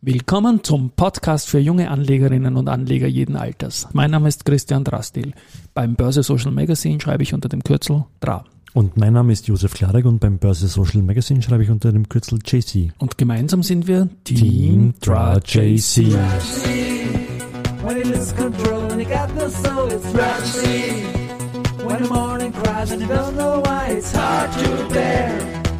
Willkommen 0.00 0.62
zum 0.62 0.90
Podcast 0.90 1.48
für 1.48 1.58
junge 1.58 1.90
Anlegerinnen 1.90 2.54
und 2.56 2.68
Anleger 2.68 3.08
jeden 3.08 3.34
Alters. 3.34 3.88
Mein 3.94 4.12
Name 4.12 4.28
ist 4.28 4.44
Christian 4.44 4.84
Drastil. 4.84 5.32
Beim 5.74 5.96
Börse 5.96 6.22
Social 6.22 6.52
Magazine 6.52 7.00
schreibe 7.00 7.24
ich 7.24 7.34
unter 7.34 7.48
dem 7.48 7.64
Kürzel 7.64 8.04
DRA. 8.20 8.44
Und 8.74 8.96
mein 8.96 9.12
Name 9.12 9.32
ist 9.32 9.48
Josef 9.48 9.74
Klarek 9.74 10.04
und 10.04 10.20
beim 10.20 10.38
Börse 10.38 10.68
Social 10.68 11.02
Magazine 11.02 11.42
schreibe 11.42 11.64
ich 11.64 11.70
unter 11.70 11.90
dem 11.90 12.08
Kürzel 12.08 12.38
JC. 12.46 12.92
Und 12.98 13.18
gemeinsam 13.18 13.64
sind 13.64 13.88
wir 13.88 14.08
Team, 14.22 14.38
Team 14.38 14.94
DRA 15.00 15.40
JC. 15.44 16.14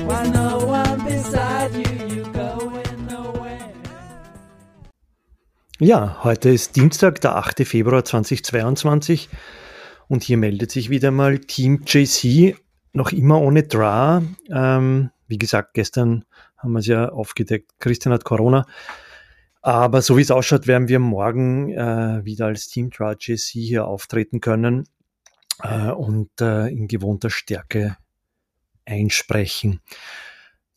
When 0.08 0.32
no 0.32 0.56
one 0.66 0.87
Ja, 5.80 6.24
heute 6.24 6.48
ist 6.48 6.74
Dienstag, 6.74 7.20
der 7.20 7.36
8. 7.36 7.64
Februar 7.64 8.04
2022 8.04 9.28
und 10.08 10.24
hier 10.24 10.36
meldet 10.36 10.72
sich 10.72 10.90
wieder 10.90 11.12
mal 11.12 11.38
Team 11.38 11.84
JC, 11.86 12.56
noch 12.92 13.12
immer 13.12 13.40
ohne 13.40 13.62
Dra. 13.62 14.24
Ähm, 14.50 15.10
wie 15.28 15.38
gesagt, 15.38 15.74
gestern 15.74 16.24
haben 16.56 16.72
wir 16.72 16.80
es 16.80 16.88
ja 16.88 17.10
aufgedeckt, 17.10 17.78
Christian 17.78 18.12
hat 18.12 18.24
Corona. 18.24 18.66
Aber 19.62 20.02
so 20.02 20.16
wie 20.16 20.22
es 20.22 20.32
ausschaut, 20.32 20.66
werden 20.66 20.88
wir 20.88 20.98
morgen 20.98 21.70
äh, 21.70 22.24
wieder 22.24 22.46
als 22.46 22.66
Team 22.66 22.90
Dra 22.90 23.12
JC 23.12 23.38
hier 23.38 23.86
auftreten 23.86 24.40
können 24.40 24.82
äh, 25.62 25.92
und 25.92 26.40
äh, 26.40 26.66
in 26.66 26.88
gewohnter 26.88 27.30
Stärke 27.30 27.96
einsprechen. 28.84 29.80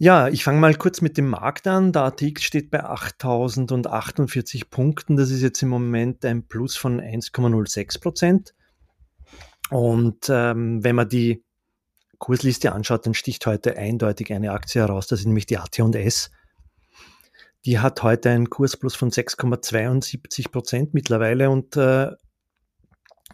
Ja, 0.04 0.30
ich 0.30 0.44
fange 0.44 0.60
mal 0.60 0.74
kurz 0.74 1.02
mit 1.02 1.16
dem 1.16 1.30
Markt 1.30 1.68
an. 1.68 1.94
Der 1.94 2.06
ATX 2.06 2.42
steht 2.42 2.72
bei 2.72 2.84
8048 2.84 4.72
Punkten. 4.72 5.16
Das 5.16 5.30
ist 5.30 5.44
jetzt 5.44 5.62
im 5.62 5.70
Moment 5.70 6.26
ein 6.26 6.48
Plus 6.48 6.76
von 6.76 7.00
1,06 7.00 8.02
Prozent. 8.02 8.56
Und 9.70 10.26
ähm, 10.28 10.84
wenn 10.84 10.96
man 10.96 11.08
die 11.08 11.44
Kursliste 12.18 12.72
anschaut, 12.72 13.06
dann 13.06 13.14
sticht 13.14 13.46
heute 13.46 13.78
eindeutig 13.78 14.34
eine 14.34 14.54
Aktie 14.54 14.82
heraus. 14.82 15.06
Das 15.06 15.20
ist 15.20 15.28
nämlich 15.28 15.46
die 15.46 15.60
AT&S. 15.60 16.32
Die 17.66 17.78
hat 17.78 18.02
heute 18.02 18.32
einen 18.32 18.50
Kursplus 18.50 18.96
von 18.96 19.12
6,72 19.12 20.50
Prozent 20.50 20.96
mittlerweile 20.96 21.52
und 21.52 21.78
äh, 21.78 22.10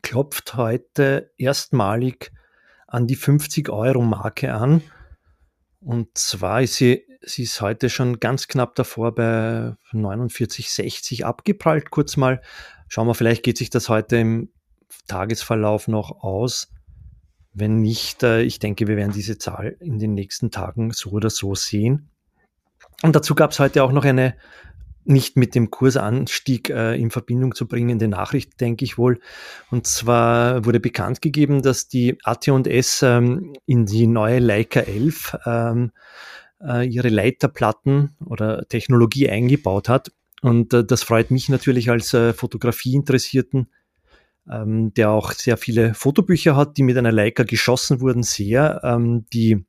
klopft 0.02 0.56
heute 0.56 1.31
erstmalig 1.38 2.34
an 2.88 3.08
die 3.08 3.16
50 3.16 3.70
Euro 3.70 4.02
Marke 4.02 4.54
an. 4.54 4.81
Und 5.88 6.18
zwar 6.18 6.64
ist 6.64 6.76
sie, 6.76 7.06
sie 7.22 7.44
ist 7.44 7.62
heute 7.62 7.90
schon 7.90 8.20
ganz 8.20 8.50
knapp 8.50 8.76
davor 8.76 9.16
bei 9.16 9.74
49,60 9.94 11.24
abgeprallt. 11.24 11.92
Kurz 11.92 12.18
mal, 12.18 12.42
schauen 12.90 13.08
wir, 13.08 13.16
vielleicht 13.16 13.42
geht 13.42 13.58
sich 13.58 13.70
das 13.70 13.88
heute 13.88 14.18
im 14.18 14.50
Tagesverlauf 15.08 15.88
noch 15.88 16.24
aus. 16.24 16.74
Wenn 17.54 17.80
nicht, 17.80 18.22
äh, 18.24 18.42
ich 18.42 18.60
denke, 18.60 18.90
wir 18.90 18.98
werden 18.98 19.14
diese 19.14 19.38
Zahl 19.38 19.78
in 19.80 19.98
den 19.98 20.14
nächsten 20.14 20.52
Tagen 20.52 20.92
so 20.92 21.12
oder 21.12 21.30
so 21.30 21.56
sehen. 21.56 22.10
Und 23.02 23.16
dazu 23.16 23.34
gab 23.34 23.52
es 23.52 23.60
heute 23.62 23.82
auch 23.82 23.94
noch 23.94 24.04
eine 24.04 24.36
nicht 25.08 25.38
mit 25.38 25.55
dem 25.55 25.69
Kursanstieg 25.69 26.69
äh, 26.69 26.95
in 26.95 27.11
Verbindung 27.11 27.55
zu 27.55 27.67
bringende 27.67 28.08
Nachricht, 28.08 28.59
denke 28.59 28.86
ich 28.86 28.97
wohl. 28.97 29.19
Und 29.72 29.88
zwar 29.88 30.66
wurde 30.66 30.80
bekannt 30.80 31.22
gegeben, 31.22 31.61
dass 31.61 31.88
die 31.88 32.17
AT&S 32.23 33.03
ähm, 33.03 33.53
in 33.66 33.85
die 33.85 34.08
neue 34.08 34.39
Leica 34.39 34.81
11 34.81 35.38
ähm, 35.45 35.91
äh, 36.61 36.88
ihre 36.88 37.09
Leiterplatten 37.09 38.16
oder 38.25 38.67
Technologie 38.67 39.30
eingebaut 39.30 39.89
hat. 39.89 40.11
Und 40.41 40.73
äh, 40.73 40.83
das 40.83 41.03
freut 41.03 41.31
mich 41.31 41.50
natürlich 41.50 41.89
als 41.89 42.13
äh, 42.13 42.33
Fotografie-Interessierten, 42.33 43.72
ähm, 44.50 44.94
der 44.94 45.11
auch 45.11 45.31
sehr 45.31 45.58
viele 45.58 45.94
Fotobücher 45.94 46.55
hat, 46.55 46.78
die 46.78 46.83
mit 46.83 46.97
einer 46.97 47.11
Leica 47.11 47.44
geschossen 47.44 48.01
wurden, 48.01 48.23
sehr. 48.23 48.81
Ähm, 48.84 49.25
die 49.34 49.66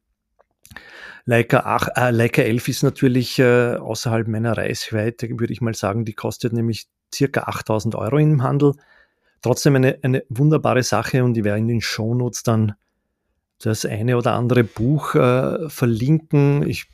Leica, 1.25 1.61
8, 1.61 1.91
äh, 1.97 2.11
Leica 2.11 2.43
11 2.43 2.69
ist 2.69 2.83
natürlich 2.83 3.39
äh, 3.39 3.75
außerhalb 3.77 4.29
meiner 4.29 4.57
Reichweite, 4.57 5.29
würde 5.39 5.53
ich 5.53 5.61
mal 5.61 5.75
sagen. 5.75 6.05
Die 6.05 6.15
kostet 6.15 6.53
nämlich 6.53 6.87
circa 7.15 7.43
8000 7.43 7.95
Euro 7.95 8.19
im 8.19 8.43
Handel. 8.43 8.75
Trotzdem 9.43 9.77
eine, 9.77 9.99
eine 10.03 10.25
wunderbare 10.29 10.83
Sache 10.83 11.23
und 11.23 11.37
ich 11.37 11.45
werde 11.45 11.61
in 11.61 11.69
den 11.69 11.81
Shownotes 11.81 12.43
dann 12.43 12.75
das 13.61 13.85
eine 13.85 14.17
oder 14.17 14.35
andere 14.35 14.65
Buch 14.65 15.15
äh, 15.15 15.69
verlinken. 15.69 16.67
Ich, 16.67 16.87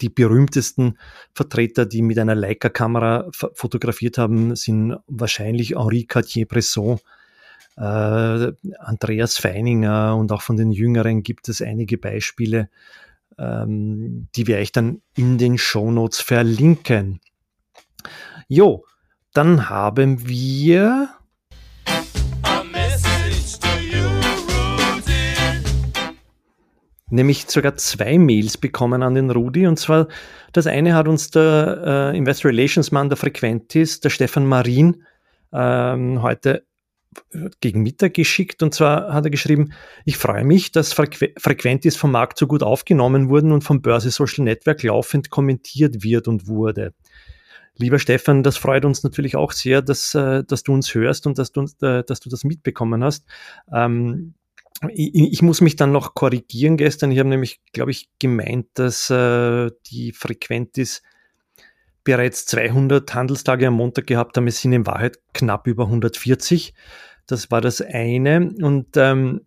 die 0.00 0.08
berühmtesten 0.08 0.98
Vertreter, 1.34 1.86
die 1.86 2.02
mit 2.02 2.18
einer 2.18 2.34
Leica-Kamera 2.34 3.28
fotografiert 3.54 4.18
haben, 4.18 4.56
sind 4.56 4.96
wahrscheinlich 5.06 5.76
Henri 5.76 6.04
Cartier-Bresson, 6.04 6.98
äh, 7.76 8.52
Andreas 8.78 9.38
Feininger 9.38 10.16
und 10.16 10.32
auch 10.32 10.42
von 10.42 10.56
den 10.56 10.72
Jüngeren 10.72 11.22
gibt 11.22 11.48
es 11.48 11.62
einige 11.62 11.98
Beispiele 11.98 12.68
ähm, 13.38 14.28
die 14.34 14.46
werde 14.46 14.62
ich 14.62 14.72
dann 14.72 15.02
in 15.14 15.38
den 15.38 15.58
Shownotes 15.58 16.20
verlinken. 16.20 17.20
Jo, 18.48 18.84
dann 19.32 19.68
haben 19.68 20.28
wir 20.28 21.08
nämlich 27.08 27.46
sogar 27.48 27.76
zwei 27.76 28.18
Mails 28.18 28.56
bekommen 28.56 29.02
an 29.02 29.14
den 29.14 29.30
Rudi. 29.30 29.66
Und 29.66 29.78
zwar, 29.78 30.08
das 30.52 30.66
eine 30.66 30.94
hat 30.94 31.08
uns 31.08 31.30
der 31.30 32.12
äh, 32.12 32.16
Investor 32.16 32.50
Relations 32.50 32.90
Mann 32.90 33.08
der 33.08 33.18
Frequentis, 33.18 34.00
der 34.00 34.10
Stefan 34.10 34.46
Marin, 34.46 35.04
ähm, 35.52 36.22
heute 36.22 36.64
gegen 37.60 37.82
Mittag 37.82 38.14
geschickt 38.14 38.62
und 38.62 38.74
zwar 38.74 39.12
hat 39.12 39.24
er 39.24 39.30
geschrieben, 39.30 39.72
ich 40.04 40.16
freue 40.16 40.44
mich, 40.44 40.72
dass 40.72 40.92
Frequ 40.92 41.28
Frequentis 41.38 41.96
vom 41.96 42.12
Markt 42.12 42.38
so 42.38 42.46
gut 42.46 42.62
aufgenommen 42.62 43.28
wurden 43.28 43.52
und 43.52 43.64
vom 43.64 43.82
Börse 43.82 44.10
Social 44.10 44.44
Network 44.44 44.82
laufend 44.82 45.30
kommentiert 45.30 46.02
wird 46.02 46.28
und 46.28 46.46
wurde. 46.46 46.94
Lieber 47.76 47.98
Stefan, 47.98 48.42
das 48.42 48.56
freut 48.56 48.84
uns 48.84 49.02
natürlich 49.02 49.36
auch 49.36 49.52
sehr, 49.52 49.80
dass, 49.82 50.14
äh, 50.14 50.44
dass 50.44 50.62
du 50.62 50.74
uns 50.74 50.94
hörst 50.94 51.26
und 51.26 51.38
dass 51.38 51.52
du, 51.52 51.66
äh, 51.80 52.04
dass 52.04 52.20
du 52.20 52.28
das 52.28 52.44
mitbekommen 52.44 53.02
hast. 53.02 53.24
Ähm, 53.72 54.34
ich, 54.90 55.42
muss 55.42 55.60
mich 55.60 55.76
dann 55.76 55.92
noch 55.92 56.14
korrigieren 56.14 56.76
gestern. 56.76 57.12
Ich 57.12 57.18
habe 57.18 57.28
nämlich, 57.28 57.60
glaube 57.72 57.92
ich, 57.92 58.08
gemeint, 58.18 58.66
dass 58.74 59.10
äh, 59.10 59.70
die 59.86 60.12
Frequentis 60.12 61.02
bereits 62.04 62.46
200 62.46 63.14
Handelstage 63.14 63.68
am 63.68 63.74
Montag 63.74 64.06
gehabt 64.06 64.36
haben. 64.36 64.46
Es 64.46 64.60
sind 64.60 64.72
in 64.72 64.86
Wahrheit 64.86 65.18
knapp 65.34 65.66
über 65.66 65.84
140. 65.84 66.74
Das 67.26 67.50
war 67.50 67.60
das 67.60 67.80
eine. 67.80 68.52
Und 68.60 68.96
ähm, 68.96 69.42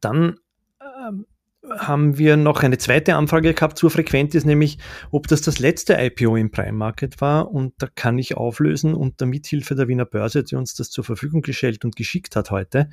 dann 0.00 0.36
ähm, 0.80 1.26
haben 1.70 2.18
wir 2.18 2.36
noch 2.36 2.62
eine 2.62 2.78
zweite 2.78 3.16
Anfrage 3.16 3.54
gehabt 3.54 3.78
zur 3.78 3.90
Frequenz, 3.90 4.34
nämlich 4.44 4.78
ob 5.10 5.28
das 5.28 5.42
das 5.42 5.58
letzte 5.58 5.94
IPO 5.94 6.36
im 6.36 6.50
Prime 6.50 6.72
Market 6.72 7.20
war. 7.20 7.50
Und 7.50 7.74
da 7.78 7.88
kann 7.94 8.18
ich 8.18 8.36
auflösen 8.36 8.94
unter 8.94 9.26
Mithilfe 9.26 9.74
der 9.74 9.88
Wiener 9.88 10.06
Börse, 10.06 10.44
die 10.44 10.56
uns 10.56 10.74
das 10.74 10.90
zur 10.90 11.04
Verfügung 11.04 11.42
gestellt 11.42 11.84
und 11.84 11.96
geschickt 11.96 12.36
hat 12.36 12.50
heute. 12.50 12.90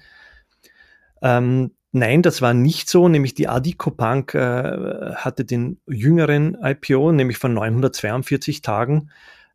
Ähm, 1.22 1.72
Nein, 1.96 2.24
das 2.24 2.42
war 2.42 2.56
nicht 2.56 2.90
so, 2.90 3.08
nämlich 3.08 3.36
die 3.36 3.48
Adico 3.48 3.92
Bank 3.92 4.34
äh, 4.34 5.14
hatte 5.14 5.46
den 5.46 5.80
jüngeren 5.88 6.58
IPO, 6.60 7.12
nämlich 7.12 7.38
von 7.38 7.54
942 7.54 8.64
Tagen. 8.64 9.12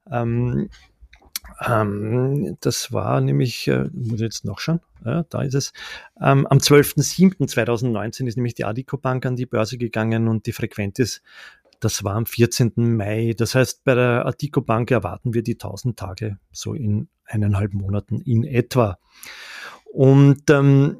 Ähm, 0.08 0.70
ähm, 1.66 2.56
das 2.60 2.92
war 2.92 3.20
nämlich, 3.20 3.66
äh, 3.66 3.90
muss 3.92 4.14
ich 4.14 4.20
jetzt 4.20 4.44
noch 4.44 4.60
schauen, 4.60 4.78
ja, 5.04 5.24
da 5.28 5.42
ist 5.42 5.54
es. 5.54 5.72
Ähm, 6.22 6.46
am 6.46 6.58
12.07.2019 6.58 8.28
ist 8.28 8.36
nämlich 8.36 8.54
die 8.54 8.64
Adico 8.64 8.98
Bank 8.98 9.26
an 9.26 9.34
die 9.34 9.46
Börse 9.46 9.76
gegangen 9.76 10.28
und 10.28 10.46
die 10.46 10.52
Frequenz 10.52 11.00
ist, 11.00 11.22
das 11.80 12.04
war 12.04 12.14
am 12.14 12.26
14. 12.26 12.72
Mai. 12.76 13.34
Das 13.36 13.56
heißt, 13.56 13.82
bei 13.82 13.96
der 13.96 14.26
Adico 14.26 14.60
Bank 14.60 14.92
erwarten 14.92 15.34
wir 15.34 15.42
die 15.42 15.54
1000 15.54 15.98
Tage 15.98 16.38
so 16.52 16.72
in 16.74 17.08
eineinhalb 17.24 17.74
Monaten 17.74 18.20
in 18.20 18.44
etwa. 18.44 18.98
Und 19.92 20.48
ähm, 20.50 20.98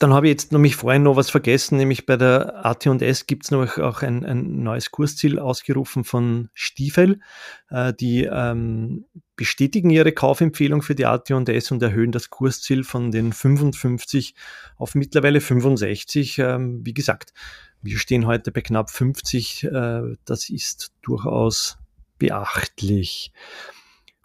dann 0.00 0.14
habe 0.14 0.26
ich 0.26 0.30
jetzt 0.30 0.50
nämlich 0.50 0.76
vorhin 0.76 1.02
noch 1.02 1.16
was 1.16 1.28
vergessen, 1.28 1.76
nämlich 1.76 2.06
bei 2.06 2.16
der 2.16 2.64
AT&S 2.64 3.26
gibt 3.26 3.44
es 3.44 3.50
noch 3.50 3.76
auch 3.76 4.00
ein, 4.00 4.24
ein, 4.24 4.62
neues 4.62 4.90
Kursziel 4.90 5.38
ausgerufen 5.38 6.04
von 6.04 6.48
Stiefel. 6.54 7.20
Äh, 7.68 7.92
die 7.92 8.24
ähm, 8.24 9.04
bestätigen 9.36 9.90
ihre 9.90 10.12
Kaufempfehlung 10.12 10.80
für 10.80 10.94
die 10.94 11.04
AT&S 11.04 11.70
und 11.70 11.82
erhöhen 11.82 12.12
das 12.12 12.30
Kursziel 12.30 12.82
von 12.82 13.10
den 13.10 13.34
55 13.34 14.34
auf 14.76 14.94
mittlerweile 14.94 15.42
65. 15.42 16.38
Ähm, 16.38 16.80
wie 16.82 16.94
gesagt, 16.94 17.34
wir 17.82 17.98
stehen 17.98 18.26
heute 18.26 18.52
bei 18.52 18.62
knapp 18.62 18.88
50. 18.88 19.64
Äh, 19.64 20.16
das 20.24 20.48
ist 20.48 20.92
durchaus 21.02 21.76
beachtlich. 22.18 23.32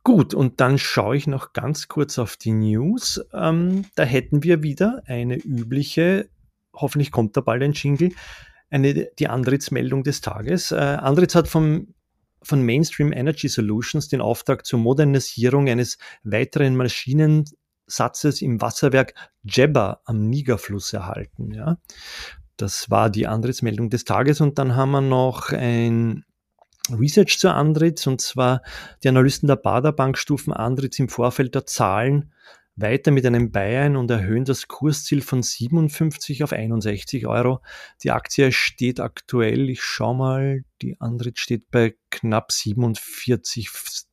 Gut, 0.06 0.36
und 0.36 0.62
dann 0.62 0.78
schaue 0.78 1.18
ich 1.18 1.25
noch 1.25 1.52
ganz 1.52 1.88
kurz 1.88 2.19
auf 2.19 2.38
die 2.38 2.52
News. 2.52 3.25
Ähm, 3.34 3.86
da 3.96 4.04
hätten 4.04 4.44
wir 4.44 4.62
wieder 4.62 5.02
eine 5.07 5.36
übliche, 5.36 6.30
hoffentlich 6.75 7.12
kommt 7.12 7.36
da 7.36 7.42
bald 7.42 7.63
ein 7.63 7.74
Jingle, 7.74 8.12
eine, 8.69 9.10
die 9.18 9.28
Andritz-Meldung 9.28 10.04
des 10.04 10.22
Tages. 10.22 10.72
Äh, 10.72 10.75
Andritz 10.75 11.34
hat 11.34 11.48
vom 11.48 11.96
von 12.44 12.62
Mainstream 12.62 13.12
Energy 13.12 13.48
Solutions 13.48 14.07
den 14.07 14.22
Auftrag 14.22 14.68
zur 14.68 14.78
Modernisierung 14.78 15.68
eines 15.68 15.98
weiteren 16.24 16.75
Maschinensatzes 16.75 18.44
im 18.44 18.62
Wasserwerk 18.62 19.16
Jebba 19.42 20.01
am 20.06 20.30
Nigerfluss 20.30 20.94
erhalten. 20.94 21.51
Ja. 21.51 21.80
Das 22.58 22.92
war 22.92 23.10
die 23.10 23.25
Antrittsmeldung 23.25 23.90
des 23.90 24.06
Tages 24.06 24.40
und 24.40 24.60
dann 24.60 24.75
haben 24.75 24.92
wir 24.92 25.01
noch 25.01 25.50
ein 25.50 26.25
Research 26.92 27.40
zu 27.40 27.50
Andritz 27.50 28.06
und 28.08 28.22
zwar 28.22 28.62
die 29.04 29.10
Analysten 29.10 29.48
der 29.48 29.56
Baderbank 29.56 30.18
stufen 30.18 30.54
Andritz 30.54 31.00
im 31.00 31.10
Vorfeld 31.10 31.56
der 31.56 31.66
Zahlen 31.66 32.32
weiter 32.76 33.12
mit 33.12 33.26
einem 33.26 33.52
Buy-in 33.52 33.96
und 33.96 34.12
erhöhen 34.12 34.46
das 34.46 34.68
Kursziel 34.68 35.22
von 35.22 35.42
57 35.42 36.44
auf 36.44 36.52
61 36.52 37.26
Euro. 37.26 37.62
Die 38.04 38.12
Aktie 38.12 38.52
steht 38.52 39.00
aktuell, 39.00 39.70
ich 39.70 39.82
schau 39.82 40.14
mal, 40.14 40.64
die 40.82 41.00
Andritz 41.00 41.40
steht 41.40 41.72
bei 41.72 41.96
knapp 42.10 42.52
47, 42.52 43.70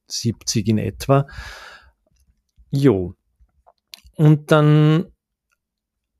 70 0.07 0.69
in 0.69 0.79
etwa. 0.79 1.27
Jo. 2.71 3.15
Und 4.15 4.53
dann 4.53 5.07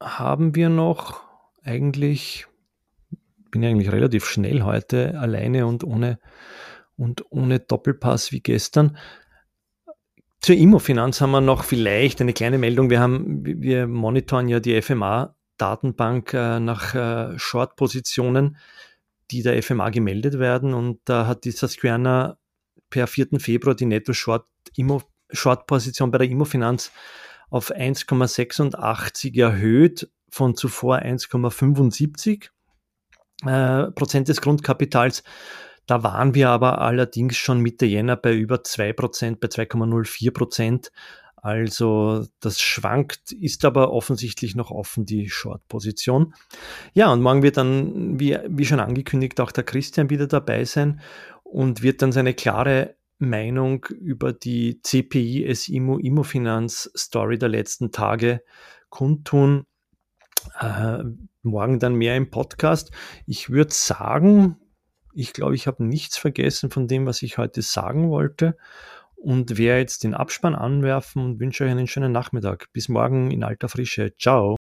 haben 0.01 0.55
wir 0.57 0.69
noch 0.69 1.21
eigentlich 1.63 2.47
bin 3.53 3.65
eigentlich 3.65 3.93
relativ 3.93 4.25
schnell 4.25 4.63
heute 4.63 5.17
alleine 5.21 5.67
und 5.67 5.85
ohne, 5.85 6.19
und 6.97 7.25
ohne 7.31 7.61
Doppelpass 7.61 8.33
wie 8.33 8.41
gestern. 8.41 8.99
Zur 10.41 10.57
Immofinanz 10.57 11.21
haben 11.21 11.31
wir 11.31 11.41
noch 11.41 11.63
vielleicht 11.63 12.21
eine 12.21 12.33
kleine 12.33 12.59
Meldung. 12.59 12.91
Wir 12.91 12.99
haben, 12.99 13.45
wir 13.45 13.87
monitoren 13.87 14.49
ja 14.49 14.59
die 14.59 14.83
FMA-Datenbank 14.83 16.35
äh, 16.35 16.59
nach 16.59 16.97
äh, 16.97 17.39
Short-Positionen, 17.39 18.57
die 19.31 19.45
der 19.45 19.63
FMA 19.63 19.91
gemeldet 19.91 20.41
werden. 20.41 20.75
Und 20.75 20.99
da 21.05 21.29
hat 21.29 21.45
die 21.45 21.53
Susquehanna 21.53 22.39
per 22.91 23.07
4. 23.07 23.39
Februar 23.39 23.77
die 23.77 23.87
Netto-Short-Position 23.87 26.11
bei 26.11 26.19
der 26.19 26.29
Immofinanz 26.29 26.91
auf 27.51 27.71
1,86 27.71 29.39
erhöht 29.39 30.11
von 30.31 30.57
zuvor 30.57 31.01
1,75 31.01 32.49
äh, 33.47 33.91
Prozent 33.93 34.29
des 34.29 34.41
Grundkapitals. 34.41 35.23
Da 35.87 36.03
waren 36.03 36.35
wir 36.35 36.51
aber 36.51 36.81
allerdings 36.81 37.37
schon 37.37 37.61
Mitte 37.61 37.87
Jänner 37.87 38.17
bei 38.17 38.35
über 38.35 38.63
zwei 38.63 38.93
Prozent, 38.93 39.41
bei 39.41 39.49
2,04 39.49 40.31
Prozent. 40.33 40.93
Also 41.37 42.25
das 42.39 42.61
schwankt, 42.61 43.33
ist 43.33 43.65
aber 43.65 43.93
offensichtlich 43.93 44.55
noch 44.55 44.71
offen, 44.71 45.07
die 45.07 45.29
Short-Position. 45.29 46.35
Ja, 46.95 47.13
und 47.13 47.21
morgen 47.21 47.43
wird 47.43 47.57
dann, 47.57 48.21
wie, 48.21 48.39
wie 48.47 48.65
schon 48.65 48.79
angekündigt, 48.79 49.41
auch 49.41 49.51
der 49.51 49.65
Christian 49.65 50.09
wieder 50.09 50.29
dabei 50.29 50.65
sein 50.65 51.01
und 51.43 51.83
wird 51.83 52.01
dann 52.01 52.13
seine 52.13 52.33
klare 52.33 52.95
Meinung 53.19 53.85
über 53.87 54.33
die 54.33 54.81
CPI 54.83 55.53
SIMO 55.53 55.99
Immofinanz 55.99 56.91
Story 56.97 57.39
der 57.39 57.49
letzten 57.49 57.91
Tage 57.91 58.43
kundtun. 58.89 59.67
Morgen 61.43 61.79
dann 61.79 61.95
mehr 61.95 62.17
im 62.17 62.31
Podcast. 62.31 62.93
Ich 63.27 63.51
würde 63.51 63.73
sagen, 63.73 64.57
ich 65.15 65.33
glaube, 65.33 65.55
ich 65.55 65.67
habe 65.67 65.85
nichts 65.85 66.17
vergessen 66.17 66.71
von 66.71 66.89
dem, 66.89 67.07
was 67.07 67.23
ich 67.23 67.39
heute 67.39 67.63
sagen 67.63 68.11
wollte 68.11 68.57
und 69.17 69.57
werde 69.59 69.81
jetzt 69.81 70.05
den 70.05 70.15
Abspann 70.15 70.55
anwerfen 70.55 71.23
und 71.25 71.41
wünsche 71.41 71.65
euch 71.65 71.71
einen 71.71 71.87
schönen 71.87 72.13
Nachmittag. 72.13 72.67
Bis 72.73 72.89
morgen 72.89 73.31
in 73.31 73.45
alter 73.45 73.69
Frische. 73.69 74.15
Ciao. 74.17 74.62